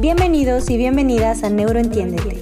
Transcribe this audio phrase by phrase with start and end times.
[0.00, 2.40] Bienvenidos y bienvenidas a Neuroentiéndete,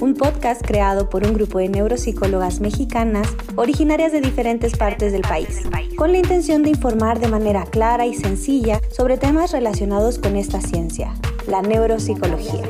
[0.00, 5.62] un podcast creado por un grupo de neuropsicólogas mexicanas originarias de diferentes partes del país,
[5.96, 10.60] con la intención de informar de manera clara y sencilla sobre temas relacionados con esta
[10.60, 11.14] ciencia,
[11.46, 12.68] la neuropsicología.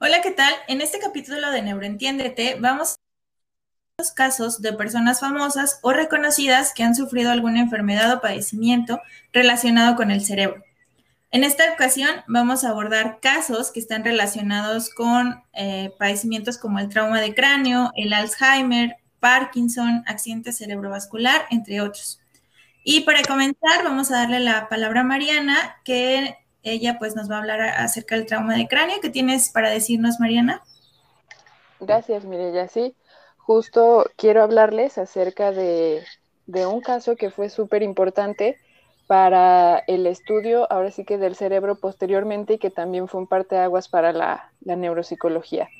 [0.00, 0.52] Hola, ¿qué tal?
[0.68, 2.98] En este capítulo de Neuroentiéndete vamos
[4.14, 9.00] casos de personas famosas o reconocidas que han sufrido alguna enfermedad o padecimiento
[9.32, 10.62] relacionado con el cerebro.
[11.32, 16.88] En esta ocasión vamos a abordar casos que están relacionados con eh, padecimientos como el
[16.88, 22.20] trauma de cráneo, el Alzheimer, Parkinson, accidente cerebrovascular, entre otros.
[22.84, 27.34] Y para comenzar, vamos a darle la palabra a Mariana, que ella pues nos va
[27.34, 29.00] a hablar acerca del trauma de cráneo.
[29.02, 30.62] ¿Qué tienes para decirnos, Mariana?
[31.80, 32.68] Gracias, Mireya.
[32.68, 32.94] Sí,
[33.48, 36.02] justo quiero hablarles acerca de,
[36.44, 38.58] de un caso que fue súper importante
[39.06, 43.88] para el estudio, ahora sí que del cerebro posteriormente y que también fue un parteaguas
[43.88, 45.70] para la, la neuropsicología.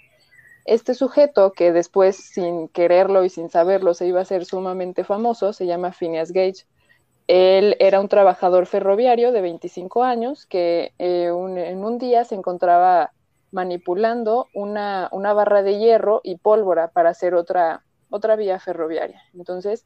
[0.64, 5.52] Este sujeto, que después, sin quererlo y sin saberlo, se iba a ser sumamente famoso,
[5.52, 6.64] se llama Phineas Gage.
[7.26, 13.12] Él era un trabajador ferroviario de 25 años que eh, en un día se encontraba
[13.50, 19.22] manipulando una, una, barra de hierro y pólvora para hacer otra, otra vía ferroviaria.
[19.34, 19.84] Entonces,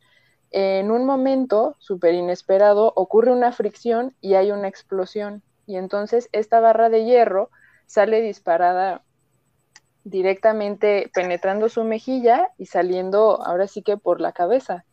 [0.51, 5.43] en un momento súper inesperado ocurre una fricción y hay una explosión.
[5.67, 7.51] Y entonces esta barra de hierro
[7.87, 9.03] sale disparada
[10.05, 14.85] directamente penetrando su mejilla y saliendo ahora sí que por la cabeza.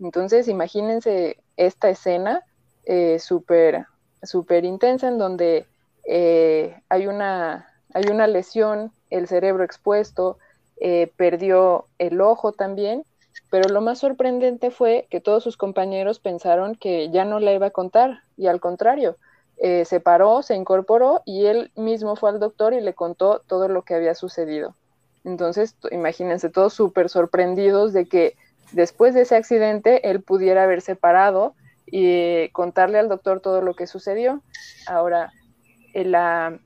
[0.00, 2.44] Entonces imagínense esta escena
[2.84, 3.86] eh, súper
[4.22, 5.66] super intensa en donde
[6.04, 10.38] eh, hay, una, hay una lesión, el cerebro expuesto,
[10.80, 13.04] eh, perdió el ojo también
[13.52, 17.66] pero lo más sorprendente fue que todos sus compañeros pensaron que ya no la iba
[17.66, 19.18] a contar y al contrario,
[19.58, 23.68] eh, se paró, se incorporó y él mismo fue al doctor y le contó todo
[23.68, 24.74] lo que había sucedido.
[25.24, 28.36] Entonces, imagínense, todos súper sorprendidos de que
[28.72, 33.86] después de ese accidente él pudiera haberse parado y contarle al doctor todo lo que
[33.86, 34.40] sucedió.
[34.86, 35.30] Ahora,
[35.92, 36.58] eh, la,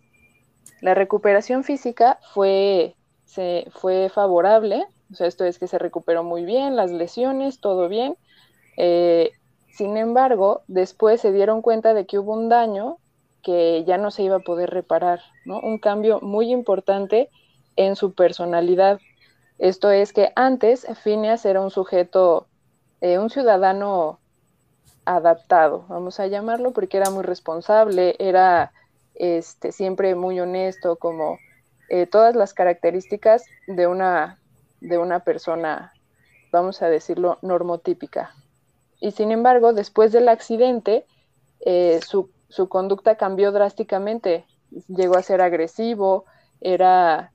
[0.80, 2.94] la recuperación física fue,
[3.24, 7.88] se, fue favorable, o sea, esto es que se recuperó muy bien, las lesiones, todo
[7.88, 8.16] bien.
[8.76, 9.32] Eh,
[9.70, 12.98] sin embargo, después se dieron cuenta de que hubo un daño
[13.42, 15.60] que ya no se iba a poder reparar, ¿no?
[15.60, 17.30] Un cambio muy importante
[17.76, 18.98] en su personalidad.
[19.58, 22.48] Esto es que antes Phineas era un sujeto,
[23.00, 24.18] eh, un ciudadano
[25.04, 28.72] adaptado, vamos a llamarlo, porque era muy responsable, era
[29.16, 31.38] este, siempre muy honesto, como
[31.88, 34.38] eh, todas las características de una
[34.80, 35.92] de una persona,
[36.52, 38.34] vamos a decirlo, normotípica.
[39.00, 41.06] Y sin embargo, después del accidente,
[41.60, 42.30] eh, su,
[42.68, 44.46] conducta cambió drásticamente.
[44.88, 46.24] Llegó a ser agresivo,
[46.60, 47.32] era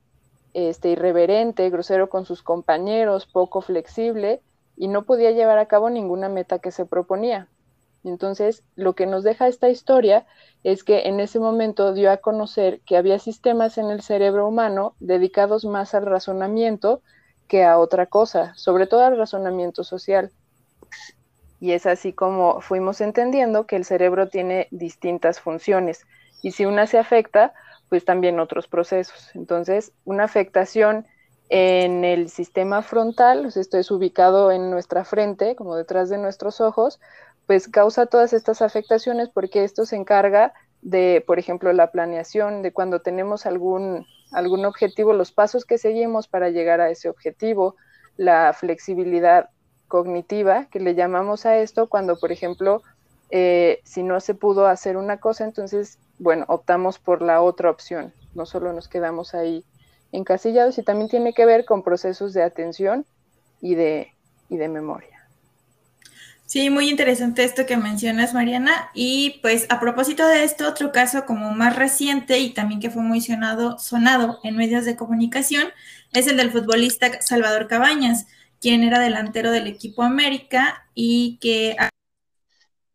[0.54, 4.42] este, irreverente, grosero con sus compañeros, poco flexible
[4.76, 7.48] y no podía llevar a cabo ninguna meta que se proponía.
[8.04, 10.26] Entonces, lo que nos deja esta historia
[10.64, 14.96] es que en ese momento dio a conocer que había sistemas en el cerebro humano
[15.00, 17.02] dedicados más al razonamiento
[17.48, 20.32] que a otra cosa, sobre todo al razonamiento social.
[21.60, 26.04] Y es así como fuimos entendiendo que el cerebro tiene distintas funciones
[26.42, 27.54] y si una se afecta,
[27.88, 29.30] pues también otros procesos.
[29.34, 31.06] Entonces, una afectación
[31.50, 36.98] en el sistema frontal, esto es ubicado en nuestra frente, como detrás de nuestros ojos,
[37.46, 42.72] pues causa todas estas afectaciones porque esto se encarga de, por ejemplo, la planeación, de
[42.72, 47.76] cuando tenemos algún algún objetivo, los pasos que seguimos para llegar a ese objetivo,
[48.16, 49.50] la flexibilidad
[49.88, 52.82] cognitiva, que le llamamos a esto cuando, por ejemplo,
[53.30, 58.12] eh, si no se pudo hacer una cosa, entonces, bueno, optamos por la otra opción,
[58.34, 59.64] no solo nos quedamos ahí
[60.12, 63.06] encasillados y también tiene que ver con procesos de atención
[63.60, 64.12] y de,
[64.48, 65.11] y de memoria.
[66.52, 68.90] Sí, muy interesante esto que mencionas, Mariana.
[68.92, 73.00] Y pues a propósito de esto, otro caso como más reciente y también que fue
[73.00, 75.68] muy sonado, en medios de comunicación
[76.12, 78.26] es el del futbolista Salvador Cabañas,
[78.60, 81.74] quien era delantero del equipo América y que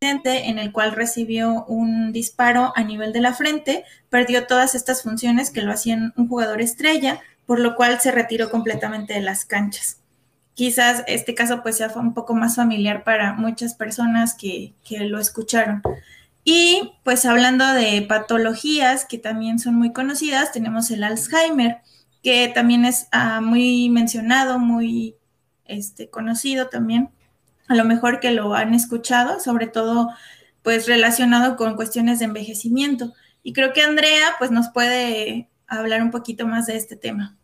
[0.01, 5.49] en el cual recibió un disparo a nivel de la frente, perdió todas estas funciones
[5.49, 9.97] que lo hacían un jugador estrella, por lo cual se retiró completamente de las canchas
[10.57, 15.83] quizás este caso pues sea un poco más familiar para muchas personas que, lo escucharon.
[16.43, 21.81] Y pues hablando de patologías que también son muy conocidas, tenemos el Alzheimer,
[22.23, 25.15] que también es ah, muy mencionado, muy
[25.65, 27.11] este, conocido también.
[27.67, 30.09] A lo mejor que lo han escuchado, sobre todo
[30.63, 33.13] pues relacionado con cuestiones de envejecimiento.
[33.43, 37.37] Y creo que Andrea pues nos puede hablar un poquito más de este tema.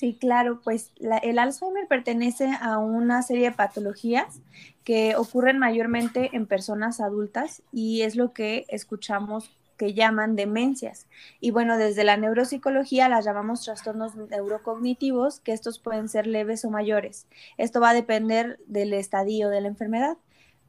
[0.00, 4.40] Sí, claro, pues el Alzheimer pertenece a una serie de patologías
[4.82, 11.06] que ocurren mayormente en personas adultas y es lo que escuchamos que llaman demencias.
[11.38, 16.70] Y bueno, desde la neuropsicología las llamamos trastornos neurocognitivos, que estos pueden ser leves o
[16.70, 17.26] mayores.
[17.58, 20.16] Esto va a depender del estadio de la enfermedad.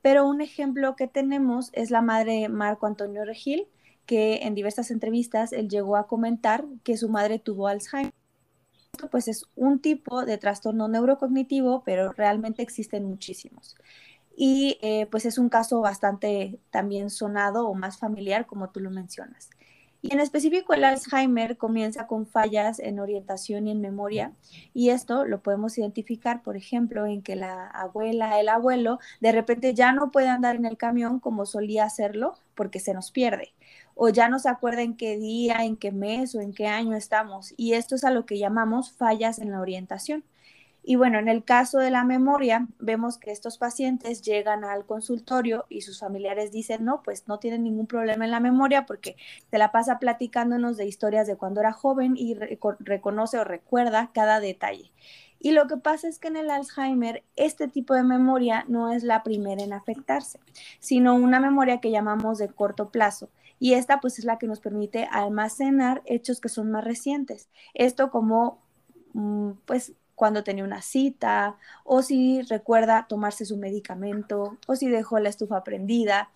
[0.02, 3.70] Pero un ejemplo que tenemos es la madre Marco Antonio Regil,
[4.06, 8.12] que en diversas entrevistas él llegó a comentar que su madre tuvo Alzheimer.
[9.10, 13.76] Pues es un tipo de trastorno neurocognitivo, pero realmente existen muchísimos
[14.36, 18.90] y eh, pues es un caso bastante también sonado o más familiar como tú lo
[18.90, 19.50] mencionas.
[20.04, 24.34] Y en específico el Alzheimer comienza con fallas en orientación y en memoria
[24.74, 29.74] y esto lo podemos identificar, por ejemplo, en que la abuela, el abuelo, de repente
[29.76, 33.54] ya no puede andar en el camión como solía hacerlo porque se nos pierde
[33.94, 36.96] o ya no se acuerda en qué día, en qué mes o en qué año
[36.96, 40.24] estamos y esto es a lo que llamamos fallas en la orientación.
[40.84, 45.66] Y bueno, en el caso de la memoria, vemos que estos pacientes llegan al consultorio
[45.70, 49.16] y sus familiares dicen, no, pues no tienen ningún problema en la memoria porque
[49.50, 52.36] se la pasa platicándonos de historias de cuando era joven y
[52.80, 54.92] reconoce o recuerda cada detalle.
[55.44, 59.04] Y lo que pasa es que en el Alzheimer este tipo de memoria no es
[59.04, 60.40] la primera en afectarse,
[60.80, 63.30] sino una memoria que llamamos de corto plazo.
[63.60, 67.50] Y esta pues es la que nos permite almacenar hechos que son más recientes.
[67.74, 68.60] Esto como
[69.14, 75.18] mm, pues cuando tenía una cita, o si recuerda tomarse su medicamento, o si dejó
[75.18, 76.30] la estufa prendida,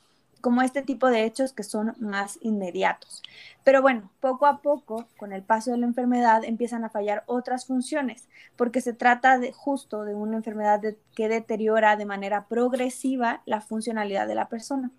[0.45, 3.23] como este tipo de hechos que son más inmediatos.
[3.63, 7.65] Pero bueno, poco a poco, con el paso de la enfermedad, empiezan a fallar otras
[7.65, 10.83] funciones, porque se trata de justo de una enfermedad
[11.15, 14.91] que deteriora de manera progresiva la funcionalidad de la persona.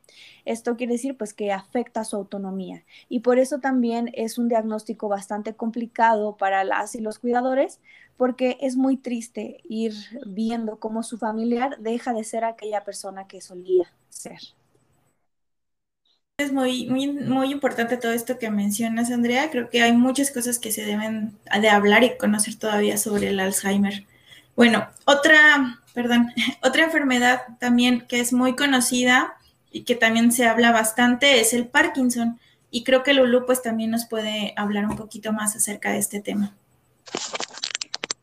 [0.45, 5.09] Esto quiere decir pues que afecta su autonomía y por eso también es un diagnóstico
[5.09, 7.79] bastante complicado para las y los cuidadores,
[8.17, 9.95] porque es muy triste ir
[10.27, 14.41] viendo cómo su familiar deja de ser aquella persona que solía ser.
[16.39, 19.51] Es muy, muy, muy importante todo esto que mencionas, Andrea.
[19.51, 23.41] Creo que hay muchas cosas que se deben de hablar y conocer todavía sobre el
[23.41, 24.05] Alzheimer.
[24.55, 26.31] Bueno, otra, perdón,
[26.63, 29.39] otra enfermedad también que es muy conocida
[29.71, 32.39] y que también se habla bastante es el Parkinson.
[32.71, 36.21] Y creo que Lulu pues también nos puede hablar un poquito más acerca de este
[36.21, 36.55] tema.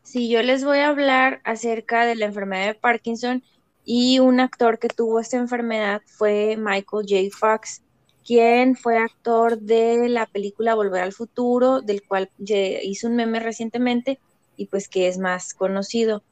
[0.04, 3.42] Sí, yo les voy a hablar acerca de la enfermedad de Parkinson
[3.84, 7.36] y un actor que tuvo esta enfermedad fue Michael J.
[7.36, 7.80] Fox
[8.24, 14.18] quien fue actor de la película Volver al Futuro, del cual hizo un meme recientemente
[14.56, 16.22] y pues que es más conocido.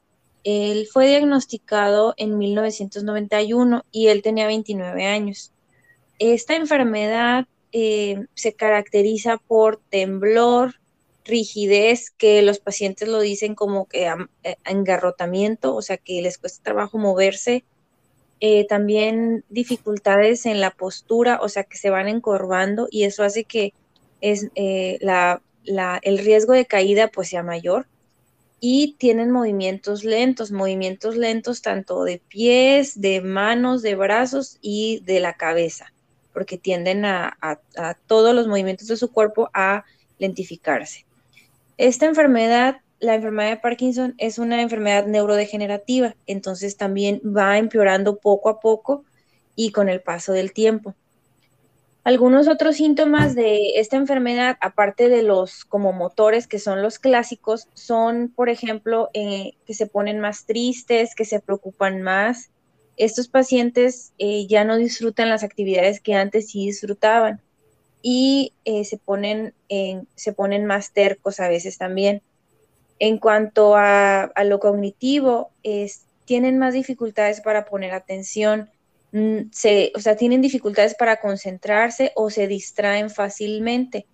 [0.43, 5.53] Él fue diagnosticado en 1991 y él tenía 29 años.
[6.19, 10.75] Esta enfermedad eh, se caracteriza por temblor,
[11.25, 14.07] rigidez, que los pacientes lo dicen como que
[14.43, 17.63] eh, engarrotamiento, o sea que les cuesta trabajo moverse,
[18.39, 23.45] eh, también dificultades en la postura, o sea que se van encorvando y eso hace
[23.45, 23.73] que
[24.21, 24.99] es, eh,
[26.01, 27.87] el riesgo de caída pues sea mayor
[28.59, 35.19] y tienen movimientos lentos, movimientos lentos tanto de pies, de manos, de brazos y de
[35.19, 35.93] la cabeza,
[36.31, 37.57] porque tienden a
[38.07, 39.83] todos los movimientos de su cuerpo a
[40.17, 41.05] lentificarse.
[41.77, 48.49] Esta enfermedad la enfermedad de Parkinson es una enfermedad neurodegenerativa, entonces también va empeorando poco
[48.49, 49.03] a poco
[49.55, 50.95] y con el paso del tiempo.
[52.05, 57.67] Algunos otros síntomas de esta enfermedad, aparte de los como motores que son los clásicos,
[57.73, 62.51] son, por ejemplo, eh, que se ponen más tristes, que se preocupan más.
[62.95, 67.41] Estos pacientes eh, ya no disfrutan las actividades que antes sí disfrutaban
[68.01, 69.53] y eh, se, ponen,
[70.15, 72.21] se ponen más tercos a veces también.
[72.99, 75.51] En cuanto a, lo cognitivo,
[76.25, 78.69] tienen más dificultades para poner atención,
[79.11, 79.37] mm,
[79.95, 84.05] o sea, tienen dificultades para concentrarse o se distraen fácilmente.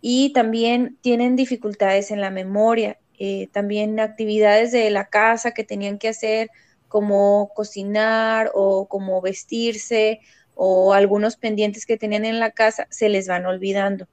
[0.00, 5.98] Y también tienen dificultades en la memoria, eh, también actividades de la casa que tenían
[5.98, 6.50] que hacer,
[6.88, 10.20] como cocinar o como vestirse
[10.54, 14.06] o algunos pendientes que tenían en la casa, se les van olvidando.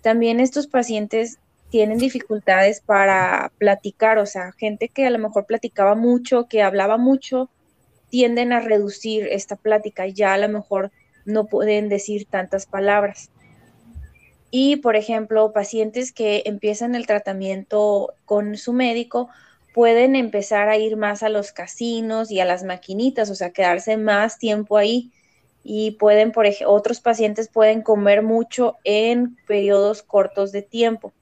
[0.00, 1.38] También estos pacientes
[1.70, 6.96] tienen dificultades para platicar, o sea, gente que a lo mejor platicaba mucho, que hablaba
[6.96, 7.50] mucho,
[8.08, 10.92] tienden a reducir esta plática, ya a lo mejor
[11.24, 13.30] no pueden decir tantas palabras.
[14.50, 19.28] Y, por ejemplo, pacientes que empiezan el tratamiento con su médico
[19.74, 23.96] pueden empezar a ir más a los casinos y a las maquinitas, o sea, quedarse
[23.96, 25.10] más tiempo ahí.
[25.68, 31.12] y pueden, por ejemplo, otros pacientes pueden comer mucho en periodos cortos de tiempo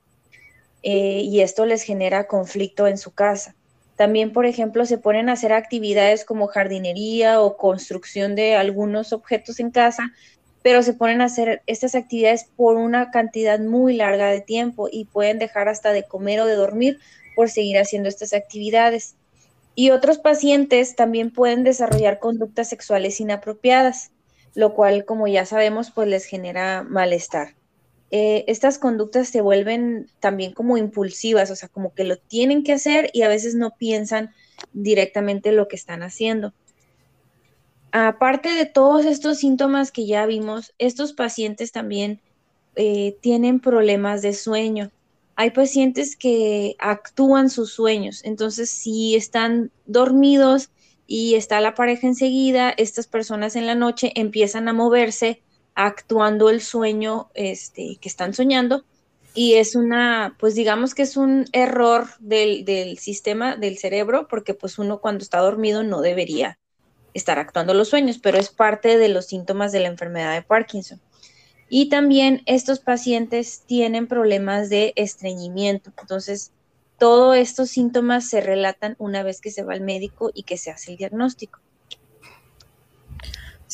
[0.86, 3.56] eh, y esto les genera conflicto en su casa.
[3.96, 9.60] También, por ejemplo, se ponen a hacer actividades como jardinería o construcción de algunos objetos
[9.60, 10.12] en casa,
[10.62, 15.06] pero se ponen a hacer estas actividades por una cantidad muy larga de tiempo y
[15.06, 16.98] pueden dejar hasta de comer o de dormir
[17.34, 19.14] por seguir haciendo estas actividades.
[19.74, 24.10] Y otros pacientes también pueden desarrollar conductas sexuales inapropiadas,
[24.54, 27.54] lo cual, como ya sabemos, pues les genera malestar.
[28.16, 32.72] Eh, estas conductas se vuelven también como impulsivas, o sea, como que lo tienen que
[32.72, 34.30] hacer y a veces no piensan
[34.72, 36.54] directamente lo que están haciendo.
[37.90, 42.20] Aparte de todos estos síntomas que ya vimos, estos pacientes también
[42.76, 44.92] eh, tienen problemas de sueño
[45.36, 50.70] hay pacientes que actúan sus sueños, entonces si están dormidos
[51.08, 55.42] y está la pareja enseguida, estas personas en la noche empiezan a moverse
[55.74, 58.84] actuando el sueño este, que están soñando
[59.34, 64.54] y es una, pues digamos que es un error del, del sistema del cerebro porque
[64.54, 66.58] pues uno cuando está dormido no debería
[67.14, 71.00] estar actuando los sueños, pero es parte de los síntomas de la enfermedad de Parkinson.
[71.68, 75.92] Y también estos pacientes tienen problemas de estreñimiento.
[75.98, 76.52] Entonces,
[76.98, 80.70] todos estos síntomas se relatan una vez que se va al médico y que se
[80.70, 81.60] hace el diagnóstico.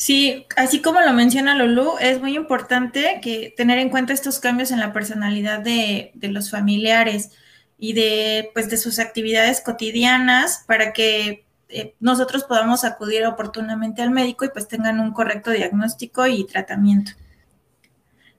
[0.01, 4.71] Sí, así como lo menciona Lulu, es muy importante que tener en cuenta estos cambios
[4.71, 7.29] en la personalidad de, los familiares
[7.77, 14.09] y de, pues, de sus actividades cotidianas para que eh, nosotros podamos acudir oportunamente al
[14.09, 17.11] médico y pues tengan un correcto diagnóstico y tratamiento.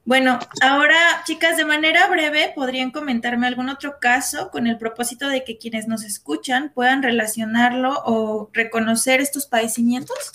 [0.04, 5.44] Bueno, ahora, chicas, de manera breve, ¿podrían comentarme algún otro caso con el propósito de
[5.44, 10.32] que quienes nos escuchan puedan relacionarlo o reconocer estos padecimientos?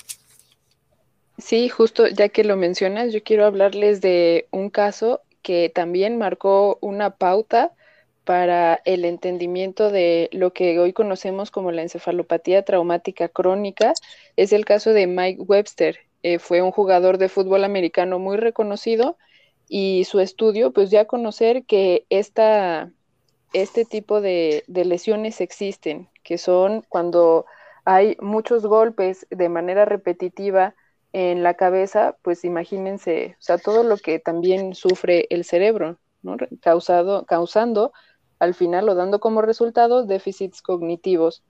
[1.37, 6.79] Sí, justo ya que lo mencionas, yo quiero hablarles de un caso que también marcó
[6.81, 7.73] una pauta
[8.23, 13.93] para el entendimiento de lo que hoy conocemos como la encefalopatía traumática crónica.
[14.35, 15.99] Es el caso de Mike Webster.
[16.23, 19.17] Eh, fue un jugador de fútbol americano muy reconocido
[19.69, 22.91] y su estudio, pues ya conocer que esta,
[23.53, 27.45] este tipo de, de lesiones existen, que son cuando
[27.85, 30.75] hay muchos golpes de manera repetitiva
[31.19, 36.37] en la cabeza, pues imagínense, o sea, todo lo que también sufre el cerebro, ¿no?
[36.61, 37.91] Causado, causando
[38.37, 41.41] al final o dando como resultado déficits cognitivos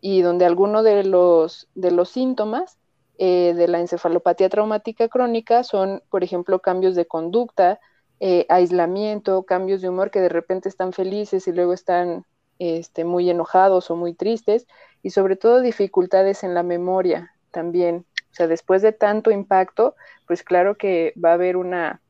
[0.00, 2.78] y donde alguno de los, de los síntomas
[3.18, 7.80] eh, de la encefalopatía traumática crónica son, por ejemplo, cambios de conducta,
[8.20, 12.24] eh, aislamiento, cambios de humor que de repente están felices y luego están
[12.60, 14.68] este, muy enojados o muy tristes,
[15.02, 18.06] y sobre todo dificultades en la memoria también.
[18.36, 22.02] O sea, después de tanto impacto, pues claro que va a haber una,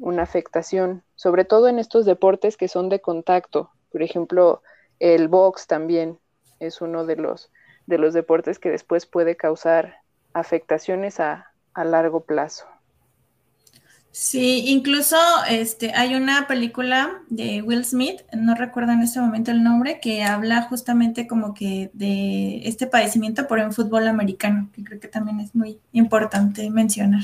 [0.00, 3.70] una afectación, sobre todo en estos deportes que son de contacto.
[3.92, 4.60] Por ejemplo,
[4.98, 6.18] el box también
[6.58, 7.52] es uno de los,
[7.86, 9.98] de los deportes que después puede causar
[10.32, 12.66] afectaciones a, largo plazo.
[14.10, 15.16] Sí, incluso
[15.48, 20.24] este, hay una película de Will Smith, no recuerdo en este momento el nombre, que
[20.24, 25.40] habla justamente como que de este padecimiento por el fútbol americano, que creo que también
[25.40, 27.22] es muy importante mencionar.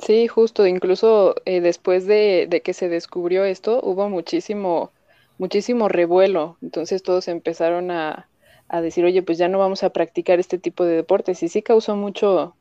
[0.00, 4.92] Sí, justo, incluso eh, después de, de, que se descubrió esto, hubo muchísimo,
[5.36, 8.28] muchísimo revuelo, entonces todos empezaron a,
[8.70, 11.42] a decir, oye, pues ya no vamos a practicar este tipo de deportes.
[11.42, 12.56] Y sí causó mucho,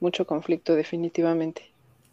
[0.00, 1.62] mucho conflicto, definitivamente.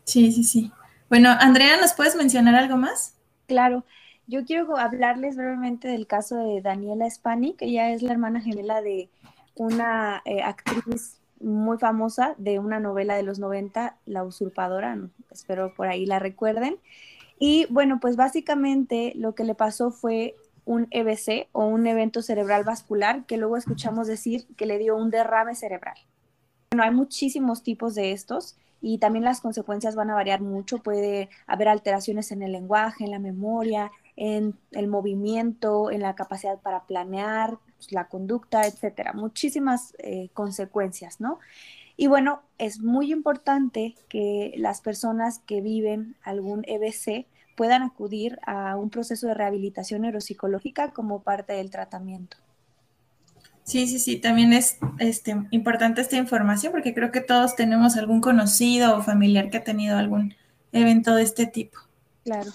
[0.06, 0.72] Sí, sí, sí.
[1.12, 3.18] Bueno, Andrea, ¿nos puedes mencionar algo más?
[3.46, 3.84] Claro.
[4.28, 8.82] Yo quiero hablarles brevemente del caso de Daniela Spani, que ella es la hermana gemela
[8.82, 9.10] de
[9.56, 14.98] una eh, actriz muy famosa de una novela de los 90, La usurpadora,
[15.30, 16.78] espero por ahí la recuerden.
[17.38, 22.64] Y bueno, pues básicamente lo que le pasó fue un EBC o un evento cerebral
[22.64, 25.98] vascular, que luego escuchamos decir que le dio un derrame cerebral.
[26.72, 30.80] Bueno, hay muchísimos tipos de estos y también las consecuencias van a variar mucho.
[30.80, 36.60] Puede haber alteraciones en el lenguaje, en la memoria, en el movimiento, en la capacidad
[36.60, 39.14] para planear, pues, la conducta, etcétera.
[39.14, 41.40] Muchísimas eh, consecuencias, ¿no?
[41.96, 48.76] Y bueno, es muy importante que las personas que viven algún EBC puedan acudir a
[48.76, 52.38] un proceso de rehabilitación neuropsicológica como parte del tratamiento.
[53.64, 58.20] Sí, sí, sí, también es este, importante esta información porque creo que todos tenemos algún
[58.20, 60.36] conocido o familiar que ha tenido algún
[60.72, 61.80] evento de este tipo.
[62.24, 62.52] Claro.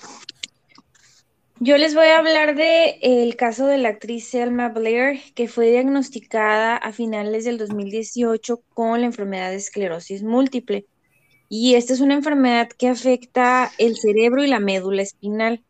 [1.59, 5.71] Yo les voy a hablar de el caso de la actriz Selma Blair, que fue
[5.71, 10.87] diagnosticada a finales del 2018 con la enfermedad de esclerosis múltiple.
[11.49, 15.65] Y esta es una enfermedad que afecta el cerebro y la médula espinal.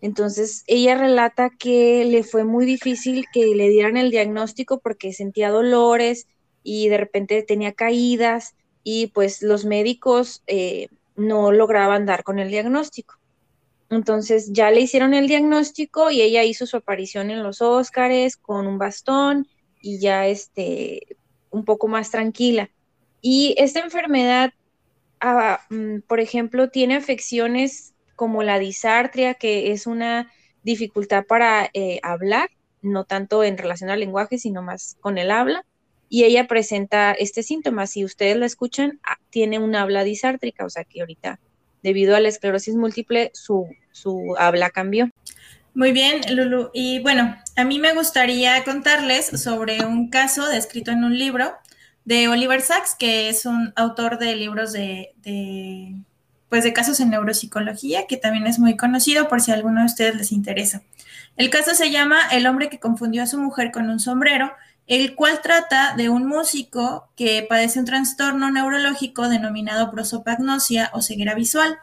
[0.00, 5.50] Entonces, ella relata que le fue muy difícil que le dieran el diagnóstico porque sentía
[5.50, 6.26] dolores
[6.62, 12.50] y de repente tenía caídas y pues los médicos eh, no lograban dar con el
[12.50, 13.16] diagnóstico.
[13.90, 18.66] Entonces ya le hicieron el diagnóstico y ella hizo su aparición en los Óscares con
[18.66, 19.48] un bastón
[19.82, 21.16] y ya este
[21.50, 22.70] un poco más tranquila.
[23.20, 24.52] Y esta enfermedad,
[25.20, 30.30] ah, mm, por ejemplo, tiene afecciones como la disartria, que es una
[30.62, 32.50] dificultad para eh, hablar,
[32.82, 35.64] no tanto en relación al lenguaje, sino más con el habla.
[36.10, 37.86] Y ella presenta este síntoma.
[37.86, 41.40] Si ustedes la escuchan, ah, tiene una habla disártrica, o sea que ahorita,
[41.82, 45.08] debido a la esclerosis múltiple, su su habla cambió.
[45.72, 46.68] Muy bien, Lulu.
[46.74, 51.54] Y bueno, a mí me gustaría contarles sobre un caso descrito en un libro
[52.04, 55.14] de Oliver Sacks, que es un autor de libros de,
[56.50, 60.16] pues de casos en neuropsicología, que también es muy conocido por si alguno de ustedes
[60.16, 60.82] les interesa.
[61.36, 64.52] El caso se llama El hombre que confundió a su mujer con un sombrero,
[64.88, 71.34] el cual trata de un músico que padece un trastorno neurológico denominado prosopagnosia o ceguera
[71.34, 71.78] visual,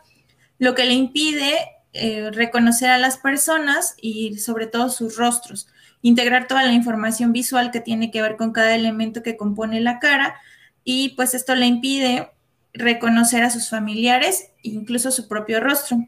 [0.59, 1.55] lo que le impide
[1.93, 5.69] eh, reconocer a las personas y sobre todo sus rostros,
[6.01, 9.99] integrar toda la información visual que tiene que ver con cada elemento que compone la
[9.99, 10.35] cara
[10.83, 12.31] y pues esto le impide
[12.77, 16.05] reconocer a sus familiares, incluso su propio rostro.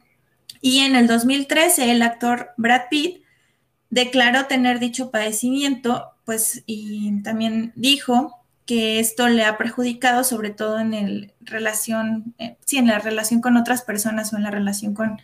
[0.61, 3.23] Y en el 2013 el actor Brad Pitt
[3.89, 8.35] declaró tener dicho padecimiento, pues y también dijo
[8.65, 13.41] que esto le ha perjudicado sobre todo en el relación, eh, sí, en la relación
[13.41, 15.19] con otras personas o en la relación con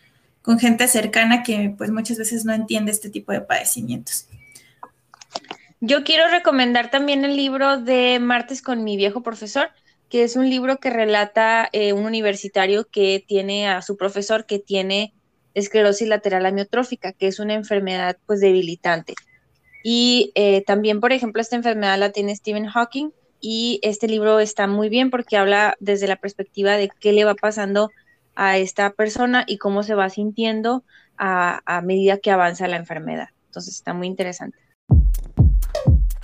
[0.46, 4.28] con gente cercana que pues muchas veces no entiende este tipo de padecimientos.
[5.82, 9.70] Yo quiero recomendar también el libro de Martes con mi viejo profesor,
[10.10, 14.60] que es un libro que relata eh, un universitario que tiene a su profesor que
[14.60, 15.14] tiene
[15.54, 19.15] esclerosis lateral amiotrófica, que es una enfermedad pues debilitante.
[19.84, 24.68] Y eh, también, por ejemplo, esta enfermedad la tiene Stephen Hawking y este libro está
[24.68, 27.89] muy bien porque habla desde la perspectiva de qué le va pasando
[28.36, 30.84] a esta persona y cómo se va sintiendo
[31.18, 33.30] a, medida que avanza la enfermedad.
[33.46, 34.58] Entonces está muy interesante.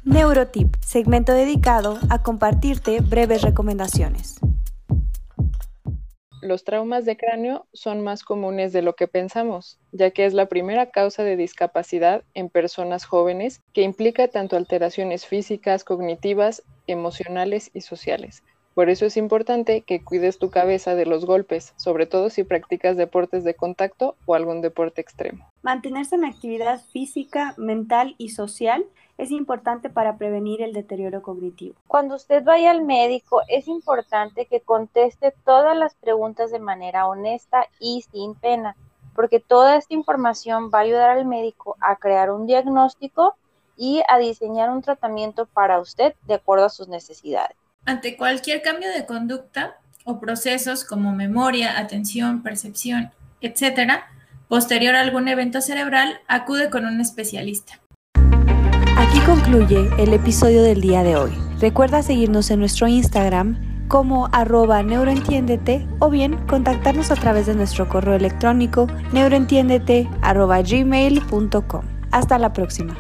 [0.04, 4.40] Neurotip, segmento dedicado a compartirte breves recomendaciones.
[6.42, 10.48] Los traumas de cráneo son más comunes de lo que pensamos, ya que es la
[10.48, 17.82] primera causa de discapacidad en personas jóvenes que implica tanto alteraciones físicas, cognitivas, emocionales y
[17.82, 18.42] sociales.
[18.74, 22.98] Por eso es importante que cuides tu cabeza de los golpes, sobre todo si practicas
[22.98, 25.48] deportes de contacto o algún deporte extremo.
[25.62, 28.86] Mantenerse en actividad física, mental y social
[29.21, 31.75] es importante para prevenir el deterioro cognitivo.
[31.86, 37.67] Cuando usted vaya al médico, es importante que conteste todas las preguntas de manera honesta
[37.79, 38.75] y sin pena,
[39.13, 43.36] porque toda esta información va a ayudar al médico a crear un diagnóstico
[43.77, 47.55] y a diseñar un tratamiento para usted de acuerdo a sus necesidades.
[47.86, 54.01] Ante cualquier cambio de conducta o procesos como memoria, atención, percepción, etc.,
[54.47, 57.81] posterior a algún evento cerebral, acude con un especialista.
[59.25, 61.31] Concluye el episodio del día de hoy.
[61.60, 63.55] Recuerda seguirnos en nuestro Instagram
[63.88, 70.10] como arroba neuroentiéndete o bien contactarnos a través de nuestro correo electrónico neuroentiéndete.
[72.12, 72.95] Hasta la próxima.